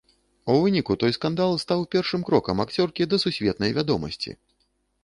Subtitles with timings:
[0.53, 4.31] У выніку той скандал стаў першым крокам акцёркі да сусветнай вядомасці.